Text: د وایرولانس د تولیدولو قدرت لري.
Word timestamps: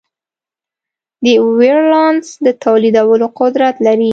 د 1.23 1.25
وایرولانس 1.57 2.25
د 2.45 2.47
تولیدولو 2.65 3.27
قدرت 3.39 3.75
لري. 3.87 4.09